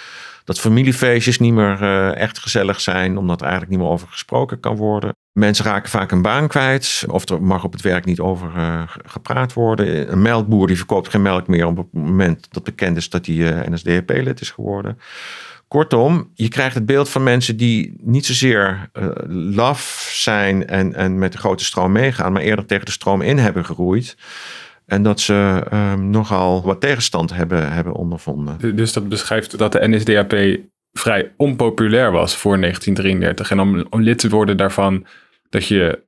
[0.44, 4.60] dat familiefeestjes niet meer uh, echt gezellig zijn, omdat er eigenlijk niet meer over gesproken
[4.60, 5.14] kan worden.
[5.32, 8.82] Mensen raken vaak een baan kwijt, of er mag op het werk niet over uh,
[8.86, 10.12] gepraat worden.
[10.12, 13.34] Een melkboer die verkoopt geen melk meer op het moment dat bekend is dat hij
[13.34, 14.98] uh, NSDAP-lid is geworden.
[15.68, 19.08] Kortom, je krijgt het beeld van mensen die niet zozeer uh,
[19.54, 23.38] laf zijn en, en met de grote stroom meegaan, maar eerder tegen de stroom in
[23.38, 24.16] hebben geroeid.
[24.86, 28.76] En dat ze um, nogal wat tegenstand hebben, hebben ondervonden.
[28.76, 30.32] Dus dat beschrijft dat de NSDAP
[30.92, 33.50] vrij onpopulair was voor 1933.
[33.50, 35.06] En om, lid te worden daarvan,
[35.48, 36.02] dat je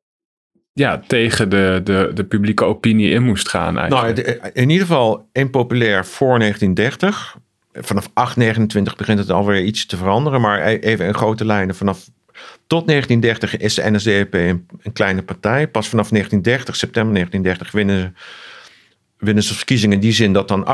[0.73, 3.79] ja, tegen de, de, de publieke opinie in moest gaan.
[3.79, 4.27] Eigenlijk.
[4.27, 7.37] Nou, in ieder geval impopulair voor 1930.
[7.73, 10.41] Vanaf 829 begint het alweer iets te veranderen.
[10.41, 11.75] Maar e-, even in grote lijnen.
[11.75, 12.09] Vanaf
[12.67, 15.69] tot 1930 is de NSDAP een, een kleine partij.
[15.69, 18.21] Pas vanaf 1930, september 1930, winnen ze
[19.23, 20.67] winnen verkiezingen in die zin dat dan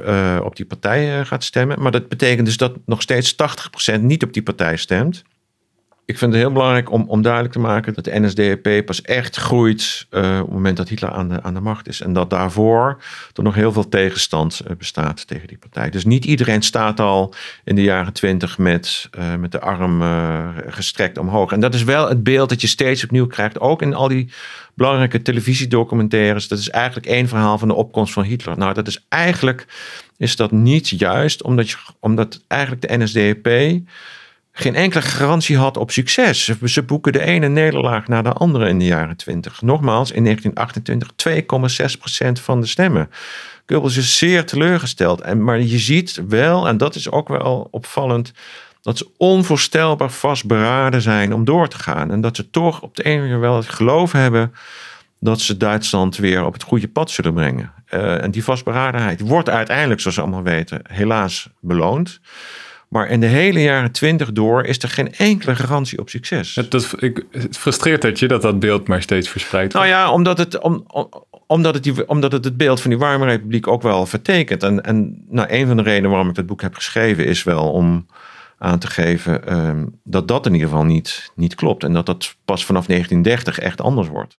[0.00, 1.82] 18% uh, op die partij uh, gaat stemmen.
[1.82, 3.34] Maar dat betekent dus dat nog steeds
[3.96, 5.22] 80% niet op die partij stemt.
[6.10, 9.36] Ik vind het heel belangrijk om, om duidelijk te maken dat de NSDAP pas echt
[9.36, 12.00] groeit uh, op het moment dat Hitler aan de, aan de macht is.
[12.00, 13.02] En dat daarvoor
[13.34, 15.90] er nog heel veel tegenstand uh, bestaat tegen die partij.
[15.90, 20.02] Dus niet iedereen staat al in de jaren twintig met, uh, met de arm
[20.66, 21.52] gestrekt omhoog.
[21.52, 24.32] En dat is wel het beeld dat je steeds opnieuw krijgt, ook in al die
[24.74, 26.48] belangrijke televisiedocumentaires.
[26.48, 28.58] Dat is eigenlijk één verhaal van de opkomst van Hitler.
[28.58, 29.66] Nou, dat is eigenlijk
[30.16, 33.80] is dat niet juist, omdat, je, omdat eigenlijk de NSDAP
[34.52, 36.52] geen enkele garantie had op succes.
[36.64, 39.62] Ze boeken de ene nederlaag na de andere in de jaren 20.
[39.62, 43.10] Nogmaals, in 1928 2,6% van de stemmen.
[43.66, 45.20] Goebbels is zeer teleurgesteld.
[45.20, 48.32] En, maar je ziet wel, en dat is ook wel opvallend,
[48.82, 52.10] dat ze onvoorstelbaar vastberaden zijn om door te gaan.
[52.10, 54.52] En dat ze toch op de ene manier wel het geloof hebben
[55.20, 57.72] dat ze Duitsland weer op het goede pad zullen brengen.
[57.94, 62.20] Uh, en die vastberadenheid wordt uiteindelijk, zoals we allemaal weten, helaas beloond.
[62.90, 66.54] Maar in de hele jaren twintig door is er geen enkele garantie op succes.
[66.54, 69.72] Het, dat, ik, het frustreert dat je dat dat beeld maar steeds verspreidt.
[69.72, 70.86] Nou ja, omdat het, om,
[71.46, 74.62] omdat het, die, omdat het het beeld van die warme republiek ook wel vertekent.
[74.62, 77.70] En, en nou, een van de redenen waarom ik dat boek heb geschreven is wel
[77.70, 78.06] om
[78.58, 81.84] aan te geven ehm, dat dat in ieder geval niet, niet klopt.
[81.84, 84.38] En dat dat pas vanaf 1930 echt anders wordt.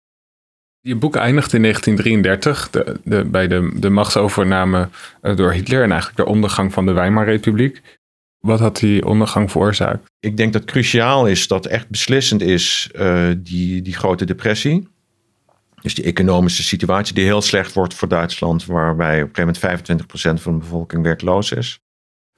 [0.79, 4.89] Je boek eindigt in 1933 de, de, bij de, de machtsovername
[5.21, 7.99] eh, door Hitler en eigenlijk de ondergang van de Weimarrepubliek.
[8.41, 10.11] Wat had die ondergang veroorzaakt?
[10.19, 14.87] Ik denk dat cruciaal is, dat echt beslissend is, uh, die, die grote depressie.
[15.81, 20.39] Dus die economische situatie die heel slecht wordt voor Duitsland, waarbij op een gegeven moment
[20.39, 21.79] 25% van de bevolking werkloos is.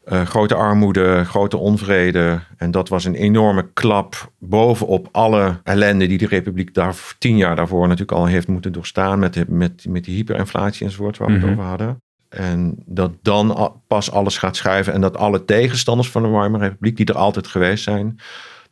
[0.05, 2.39] Uh, grote armoede, grote onvrede.
[2.57, 7.55] En dat was een enorme klap bovenop alle ellende die de Republiek daar tien jaar
[7.55, 9.19] daarvoor natuurlijk al heeft moeten doorstaan.
[9.19, 11.51] Met, de, met, met die hyperinflatie enzovoort waar we het mhm.
[11.51, 12.01] over hadden.
[12.33, 16.97] En dat dan pas alles gaat schuiven en dat alle tegenstanders van de Weimar Republiek,
[16.97, 18.19] die er altijd geweest zijn,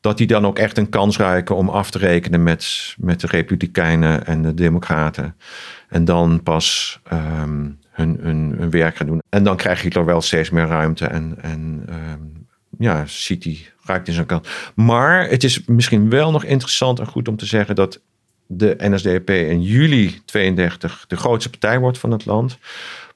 [0.02, 3.28] dat die dan ook echt een kans ruiken om af te rekenen met, met de
[3.28, 5.36] Republikeinen en de Democraten.
[5.90, 8.20] En dan pas hun, hun,
[8.58, 9.22] hun, werk gaan doen.
[9.30, 12.48] En dan krijgt Hitler wel steeds meer ruimte en, en um,
[12.78, 14.48] ja, ziet hij, raakt in zijn kant.
[14.76, 18.02] Maar het is misschien wel nog interessant en goed om te zeggen dat
[18.48, 22.58] de NSDAP in juli 32 de grootste partij wordt van het land.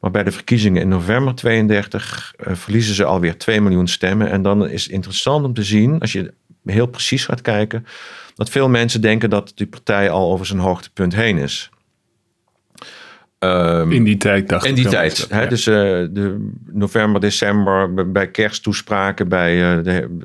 [0.06, 4.30] Maar bij de verkiezingen in november 32 uh, eh, verliezen ze alweer 2 miljoen stemmen.
[4.30, 6.34] En dan is het interessant om te zien, als je
[6.66, 7.86] heel precies gaat kijken,
[8.36, 11.70] dat veel mensen denken dat die partij al over zijn hoogtepunt heen is.
[13.40, 15.28] Um, in die tijd dacht In die tijd.
[15.30, 15.76] hè, Dus uh,
[16.12, 20.18] de november, december, bij kersttoespraken, bij uh, de,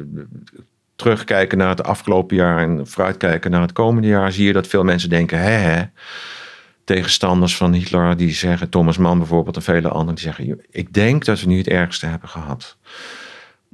[0.97, 4.85] terugkijken naar het afgelopen jaar en vooruitkijken naar het komende jaar, zie je dat veel
[4.85, 5.83] mensen denken, hè, hè
[6.95, 11.25] tegenstanders van Hitler die zeggen, Thomas Mann bijvoorbeeld en vele anderen, die zeggen, ik denk
[11.25, 12.77] dat we nu het ergste hebben gehad.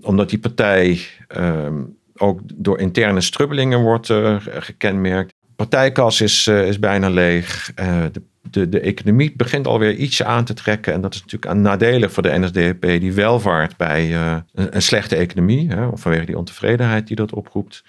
[0.00, 1.82] Omdat die partij ehm,
[2.16, 5.32] ook door interne strubbelingen wordt uh, gekenmerkt.
[5.56, 7.72] Partijkas is, uh, is bijna leeg.
[7.80, 10.92] Uh, de, de, de economie begint alweer iets aan te trekken.
[10.92, 15.68] En dat is natuurlijk nadelig voor de NSDAP, die welvaart bij een, een, slechte economie,
[15.68, 17.84] hè, of vanwege die ontevredenheid die dat oproept.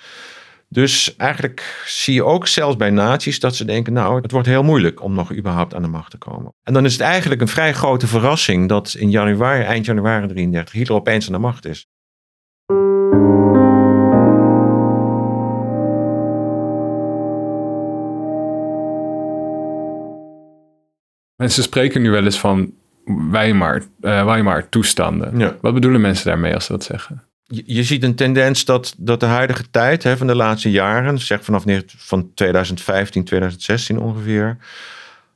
[0.69, 4.63] Dus eigenlijk zie je ook zelfs bij naties dat ze denken, nou, het wordt heel
[4.63, 6.53] moeilijk om nog überhaupt aan de macht te komen.
[6.63, 10.73] En dan is het eigenlijk een vrij grote verrassing dat in januari, eind januari 33,
[10.73, 11.87] Hitler opeens aan de macht is.
[21.35, 22.73] Mensen spreken nu wel eens van
[23.31, 25.37] Weimar, uh, Weimar toestanden.
[25.61, 27.26] Wat bedoelen mensen daarmee als ze dat zeggen?
[27.47, 31.43] Je, ziet een tendens dat, dat de huidige tijd hè, van de laatste jaren, zeg
[31.43, 31.63] vanaf
[31.97, 34.57] van 2015, 2016 ongeveer,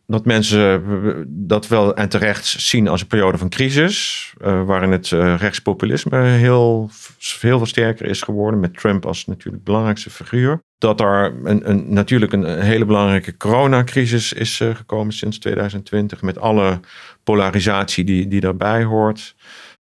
[0.07, 0.83] dat mensen
[1.27, 6.23] dat wel en terecht zien als een periode van crisis, uh, waarin het uh, rechtspopulisme
[6.23, 10.61] heel, veel sterker is geworden, met Trump als natuurlijk belangrijkste figuur.
[10.77, 16.79] Dat er een, een, natuurlijk een, hele belangrijke coronacrisis is gekomen sinds 2020, met alle
[17.23, 19.35] polarisatie die, die daarbij hoort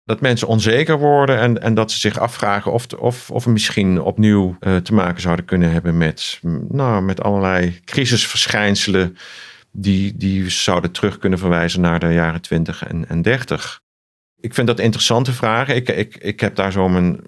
[0.05, 4.01] dat mensen onzeker worden en, en dat ze zich afvragen of, of, of we misschien
[4.01, 6.39] opnieuw uh, te maken zouden kunnen hebben met,
[6.69, 9.17] nou, met allerlei crisisverschijnselen
[9.71, 13.79] die, die zouden terug kunnen verwijzen naar de jaren 20 en, en 30.
[14.41, 15.75] Ik vind dat interessante vragen.
[15.75, 17.19] Ik, ik, ik heb daar zo mijn,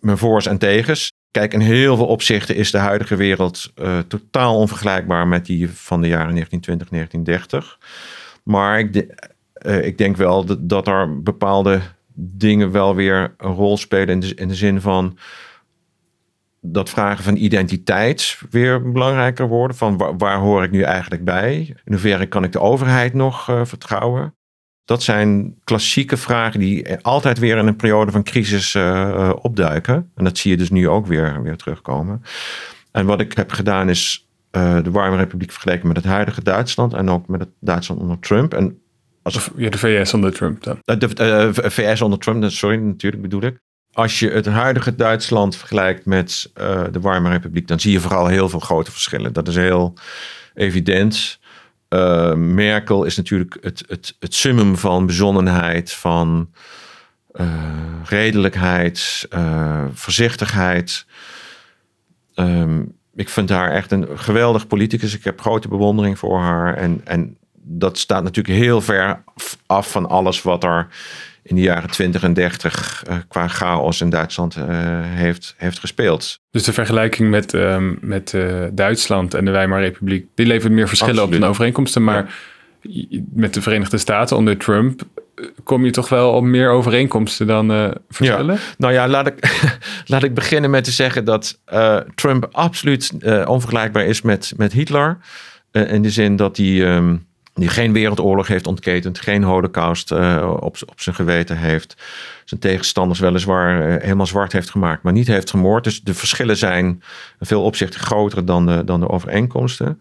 [0.00, 1.12] mijn voor's en tegens.
[1.30, 6.00] Kijk, in heel veel opzichten is de huidige wereld uh, totaal onvergelijkbaar met die van
[6.00, 7.78] de jaren 1920, 1930.
[8.44, 9.32] Maar ik, de,
[9.66, 11.80] uh, ik denk wel dat, dat er bepaalde
[12.14, 15.18] dingen wel weer een rol spelen in de, in de zin van
[16.60, 19.76] dat vragen van identiteit weer belangrijker worden.
[19.76, 21.56] Van waar, hoor ik nu eigenlijk bij?
[21.84, 24.34] In hoeverre kan ik de overheid nog uh, vertrouwen?
[24.84, 30.10] Dat zijn klassieke vragen die altijd weer in een periode van crisis uh, opduiken.
[30.14, 32.22] En dat zie je dus nu ook weer, weer terugkomen.
[32.90, 37.10] En wat ik heb gedaan is de Warme Republiek vergeleken met het huidige Duitsland en
[37.10, 38.54] ook met het Duitsland onder Trump.
[38.54, 38.78] En
[39.24, 40.78] als, ja, de VS onder Trump dan.
[40.84, 43.58] Eh, de, de uh, VS onder Trump, sorry, natuurlijk bedoel ik.
[43.92, 46.50] Als je het huidige Duitsland vergelijkt met
[46.90, 49.32] de Warme Republiek, dan zie je vooral heel veel grote verschillen.
[49.32, 49.94] Dat is heel
[50.54, 51.38] evident.
[52.36, 56.50] Merkel is natuurlijk het, het, het summum van bezonnenheid, van
[58.04, 59.28] redelijkheid,
[59.92, 61.06] voorzichtigheid.
[62.34, 62.82] Ehm,
[63.14, 65.14] ik vind haar echt een geweldig politicus.
[65.14, 66.76] Ik heb grote bewondering voor haar.
[66.76, 69.22] En, en dat staat natuurlijk heel ver
[69.66, 70.88] af van alles wat er
[71.44, 74.64] in de jaren 20 en 30 uh, qua chaos in Duitsland uh,
[75.02, 76.40] heeft, heeft gespeeld.
[76.50, 80.88] Dus de vergelijking met, uh, met uh, Duitsland en de Weimar Republiek, die levert meer
[80.88, 81.34] verschillen Absoluut.
[81.34, 82.04] op dan overeenkomsten.
[82.04, 82.34] Maar
[82.80, 83.20] ja.
[83.32, 85.02] met de Verenigde Staten onder Trump
[85.64, 88.54] kom je toch wel op meer overeenkomsten dan verschillen?
[88.54, 88.60] Ja.
[88.78, 89.62] Nou ja, laat ik,
[90.06, 91.60] laat ik beginnen met te zeggen dat
[92.14, 93.12] Trump absoluut
[93.46, 95.18] onvergelijkbaar is met, met Hitler.
[95.72, 96.96] in de zin dat hij...
[96.96, 101.96] Um, die geen wereldoorlog heeft ontketend, geen holocaust uh, op, op zijn geweten heeft.
[102.44, 105.84] Zijn tegenstanders weliswaar uh, helemaal zwart heeft gemaakt, maar niet heeft gemoord.
[105.84, 106.86] Dus de verschillen zijn
[107.40, 110.00] in veel opzichten groter dan de, dan de overeenkomsten.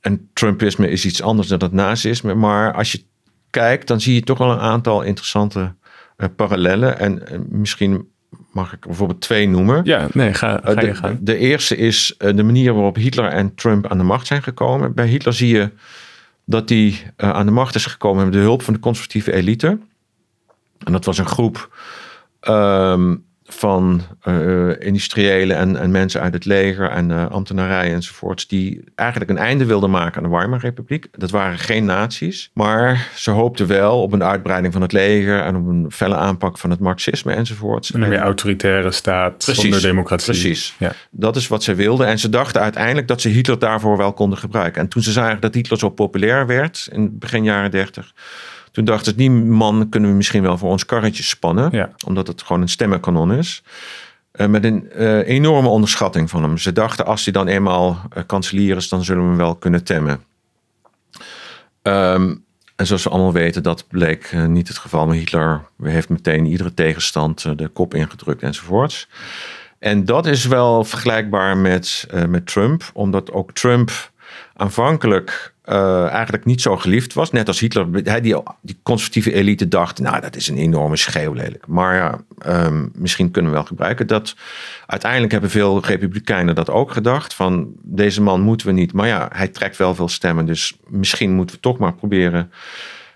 [0.00, 2.34] En Trumpisme is iets anders dan het nazisme.
[2.34, 3.04] Maar als je
[3.50, 5.74] kijkt, dan zie je toch wel een aantal interessante
[6.16, 6.98] uh, parallellen.
[6.98, 8.08] En misschien
[8.52, 9.80] mag ik bijvoorbeeld twee noemen.
[9.84, 11.18] Ja, nee, ga, ga de, je gaan.
[11.20, 14.94] De eerste is de manier waarop Hitler en Trump aan de macht zijn gekomen.
[14.94, 15.70] Bij Hitler zie je
[16.48, 19.78] dat hij uh, aan de macht is gekomen met de hulp van de conservatieve elite.
[20.84, 21.76] En dat was een groep
[22.40, 28.84] um, van uh, industriëlen en, en, mensen uit het leger en uh, ambtenarij enzovoorts, die
[28.94, 31.06] eigenlijk een einde wilden maken aan de Weimar-republiek.
[31.12, 35.56] Dat waren geen nazi's, maar ze hoopten wel op een uitbreiding van het leger en
[35.56, 37.92] op een felle aanpak van het marxisme enzovoorts.
[37.92, 40.32] En een meer autoritaire staat precies, zonder democratie.
[40.32, 40.92] Precies, ja.
[41.10, 42.06] dat is wat ze wilden.
[42.06, 44.82] En ze dachten uiteindelijk dat ze Hitler daarvoor wel konden gebruiken.
[44.82, 48.12] En toen ze zagen dat Hitler zo populair werd in begin jaren dertig
[48.76, 51.68] toen dachten ze, die man kunnen we misschien wel voor ons karretje spannen.
[51.72, 51.90] Ja.
[52.06, 53.62] Omdat het gewoon een stemmenkanon is.
[54.32, 56.58] Uh, met een uh, enorme onderschatting van hem.
[56.58, 59.84] Ze dachten, als hij dan eenmaal uh, kanselier is, dan zullen we hem wel kunnen
[59.84, 60.24] temmen.
[61.82, 62.44] Um,
[62.76, 65.06] en zoals we allemaal weten, dat bleek niet het geval.
[65.06, 69.08] Maar Hitler heeft meteen iedere tegenstand de kop ingedrukt enzovoorts.
[69.78, 72.90] En dat is wel vergelijkbaar met, met Trump.
[72.92, 74.10] Omdat ook Trump
[74.56, 77.30] aanvankelijk uh, eigenlijk niet zo geliefd was.
[77.30, 77.92] Net als Hitler,
[78.22, 81.66] die, die conservatieve elite dacht, nou dat is een enorme schreeuw lelijk.
[81.66, 82.20] Maar ja,
[82.66, 84.06] um, misschien kunnen we wel gebruiken.
[84.06, 84.36] Dat,
[84.86, 87.34] uiteindelijk hebben veel republikeinen dat ook gedacht.
[87.34, 88.92] Van deze man moeten we niet.
[88.92, 90.46] Maar ja, hij trekt wel veel stemmen.
[90.46, 92.50] Dus misschien moeten we toch maar proberen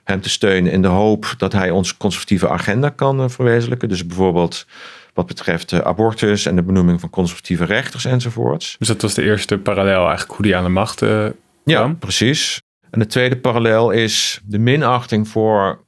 [0.04, 0.72] hem te steunen.
[0.72, 3.88] In de hoop dat hij onze conservatieve agenda kan uh, verwezenlijken.
[3.88, 4.66] Dus bijvoorbeeld
[5.14, 8.76] wat betreft abortus en de benoeming van conservatieve rechters enzovoorts.
[8.78, 11.26] Dus dat was de eerste parallel eigenlijk hoe die aan de macht uh,
[11.64, 12.62] ja, precies.
[12.90, 15.84] En de tweede parallel is de minachting voor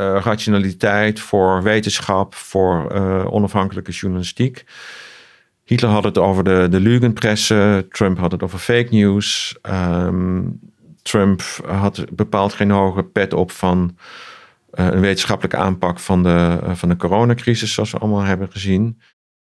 [0.00, 4.64] uh, rationaliteit, voor wetenschap, voor uh, onafhankelijke journalistiek.
[5.64, 9.56] Hitler had het over de, de Lügenpresse, Trump had het over fake news.
[9.62, 10.58] Um,
[11.02, 13.96] Trump had bepaald geen hoge pet op van
[14.70, 19.00] een wetenschappelijke aanpak van de, van de coronacrisis, zoals we allemaal hebben gezien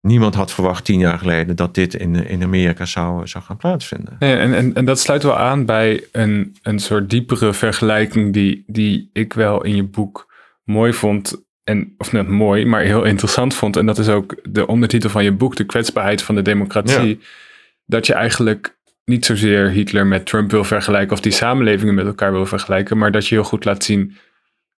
[0.07, 4.15] niemand had verwacht tien jaar geleden dat dit in, in Amerika zou, zou gaan plaatsvinden.
[4.19, 8.63] Nee, en, en, en dat sluit wel aan bij een, een soort diepere vergelijking die,
[8.67, 10.33] die ik wel in je boek
[10.63, 11.41] mooi vond.
[11.63, 13.77] En, of net mooi, maar heel interessant vond.
[13.77, 17.19] En dat is ook de ondertitel van je boek, De kwetsbaarheid van de democratie.
[17.85, 22.31] Dat je eigenlijk niet zozeer Hitler met Trump wil vergelijken of die samenlevingen met elkaar
[22.31, 24.17] wil vergelijken, maar dat je heel goed laat zien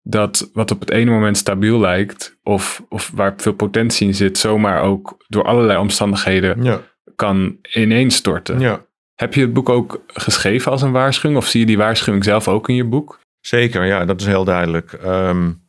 [0.08, 4.38] dat wat op het ene moment stabiel lijkt, of, of waar veel potentie in zit,
[4.38, 6.82] zomaar ook door allerlei omstandigheden ja.
[7.16, 8.60] kan ineenstorten.
[8.60, 8.86] Ja.
[9.16, 12.48] Heb je het boek ook geschreven als een waarschuwing, of zie je die waarschuwing zelf
[12.48, 13.20] ook in je boek?
[13.42, 15.00] Zeker, ja, dat is heel duidelijk.
[15.06, 15.64] Um,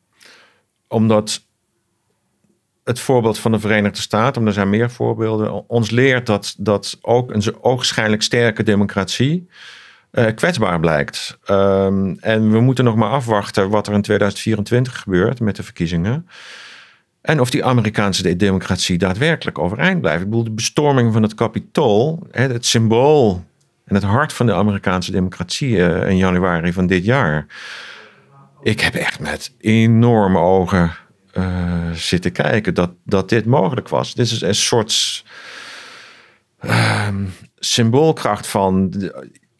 [0.88, 1.44] omdat
[2.84, 6.98] het voorbeeld van de Verenigde Staten, maar er zijn meer voorbeelden, ons leert dat, dat
[7.00, 9.48] ook een ogenschijnlijk sterke democratie
[10.12, 11.38] uh, kwetsbaar blijkt.
[11.50, 16.28] Um, en we moeten nog maar afwachten wat er in 2024 gebeurt met de verkiezingen.
[17.20, 20.22] En of die Amerikaanse democratie daadwerkelijk overeind blijft.
[20.22, 23.44] Ik bedoel, de bestorming van het kapitool, het symbool
[23.84, 27.46] en het hart van de Amerikaanse democratie uh, in januari van dit jaar.
[28.62, 30.92] Ik heb echt met enorme ogen
[31.34, 34.14] uh, zitten kijken dat, dat dit mogelijk was.
[34.14, 35.24] Dit is een soort
[36.64, 37.08] uh,
[37.58, 38.92] symboolkracht van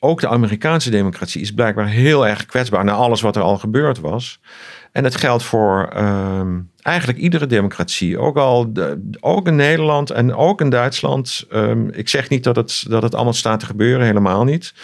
[0.07, 4.01] ook de Amerikaanse democratie is blijkbaar heel erg kwetsbaar naar alles wat er al gebeurd
[4.01, 4.41] was.
[4.93, 8.19] En het geldt voor um, eigenlijk iedere democratie.
[8.19, 11.47] Ook, al de, ook in Nederland en ook in Duitsland.
[11.53, 14.75] Um, ik zeg niet dat het, dat het allemaal staat te gebeuren, helemaal niet.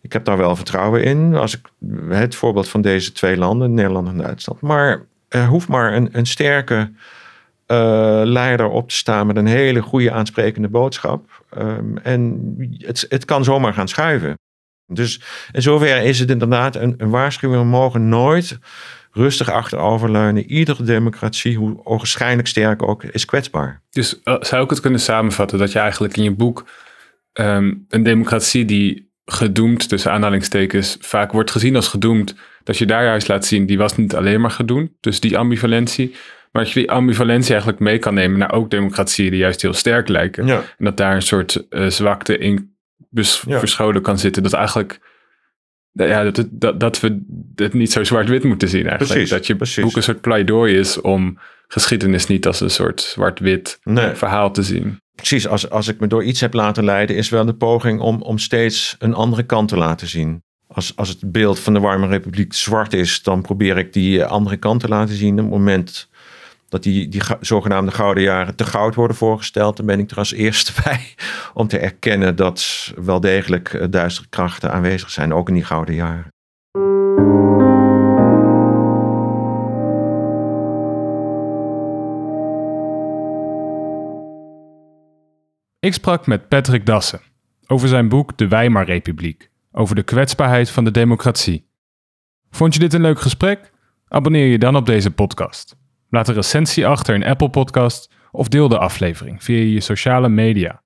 [0.00, 1.34] Ik heb daar wel vertrouwen in.
[1.34, 1.60] Als ik
[2.08, 4.60] het voorbeeld van deze twee landen, Nederland en Duitsland.
[4.60, 6.90] Maar er hoeft maar een, een sterke
[7.66, 11.44] uh, leider op te staan met een hele goede aansprekende boodschap.
[11.58, 14.34] Um, en het, het kan zomaar gaan schuiven.
[14.86, 15.20] Dus
[15.52, 17.62] in zoverre is het inderdaad een, een waarschuwing.
[17.62, 18.58] We mogen nooit
[19.16, 20.44] rustig achteroverleunen.
[20.44, 23.82] Iedere democratie, hoe ogenschijnlijk sterk ook, is kwetsbaar.
[23.90, 26.66] Dus uh, zou ik het kunnen samenvatten dat je eigenlijk in je boek
[27.32, 32.34] ehm, een democratie die gedoemd, tussen aanhalingstekens, vaak wordt gezien als gedoemd,
[32.64, 34.90] dat je daar juist laat zien, die was niet alleen maar gedoemd.
[35.00, 36.14] Dus die ambivalentie.
[36.52, 39.72] Maar dat je die ambivalentie eigenlijk mee kan nemen naar ook democratieën die juist heel
[39.72, 40.46] sterk lijken.
[40.46, 40.62] Ja.
[40.78, 42.75] En dat daar een soort uh, zwakte in
[43.10, 43.58] bes- Ja.
[43.58, 44.42] verscholen kan zitten.
[44.42, 45.00] Dat eigenlijk,
[45.92, 47.20] ja, dat, het- dat, dat we
[47.54, 49.10] het niet zo zwart-wit moeten zien eigenlijk.
[49.12, 49.84] Precies, dat je precies.
[49.84, 51.38] boek een soort pleidooi is om
[51.68, 54.14] geschiedenis niet als een soort zwart-wit Nee.
[54.14, 55.00] verhaal te zien.
[55.14, 58.22] Precies, als, als ik me door iets heb laten leiden, is wel de poging om,
[58.22, 60.42] om steeds een andere kant te laten zien.
[60.68, 64.30] Als, als het beeld van de Warme Republiek zwart is, dan probeer ik die eh,
[64.30, 65.32] andere kant te laten zien.
[65.32, 66.08] Op het moment
[66.76, 70.32] dat die, die zogenaamde gouden jaren te goud worden voorgesteld, dan ben ik er als
[70.32, 71.14] eerste bij
[71.54, 75.94] om te erkennen dat wel degelijk eh, duistere krachten aanwezig zijn, ook in die gouden
[75.94, 76.34] jaren.
[85.78, 87.20] Ik sprak met Patrick Dassen
[87.66, 91.66] over zijn boek De Weimarrepubliek, over de kwetsbaarheid van de democratie.
[92.50, 93.70] Vond je dit een leuk gesprek?
[94.08, 95.76] Abonneer je dan op deze podcast.
[96.10, 100.82] Laat een recensie achter in Apple Podcast of deel de aflevering via je sociale media.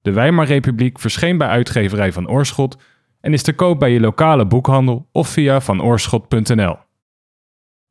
[0.00, 2.76] De Weimarrepubliek verscheen bij uitgeverij Van Oorschot
[3.20, 6.76] en is te koop bij je lokale boekhandel of via vanoorschot.nl.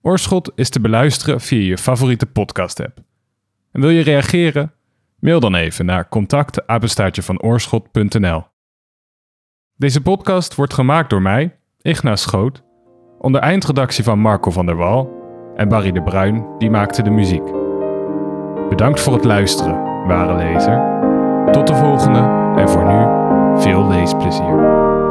[0.02, 2.98] Oorschot is te beluisteren via je favoriete podcast-app.
[3.72, 4.74] En wil je reageren?
[5.20, 8.44] Mail dan even naar contact@vanoorschot.nl.
[9.76, 12.64] Deze podcast wordt gemaakt door mij, Igna Schoot,
[13.20, 15.23] onder eindredactie van Marco van der Wal
[15.56, 17.44] en Barry de Bruin, die maakte de muziek.
[18.70, 20.92] Bedankt voor het luisteren, ware lezer.
[21.52, 22.20] Tot de volgende
[22.62, 25.03] en voor nu veel leesplezier.